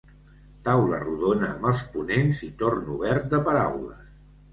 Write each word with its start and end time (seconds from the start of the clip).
Taula 0.67 1.01
rodona 1.01 1.49
amb 1.55 1.67
els 1.71 1.83
ponents 1.97 2.39
i 2.47 2.49
torn 2.63 2.89
obert 2.95 3.29
de 3.35 3.41
paraules. 3.51 4.01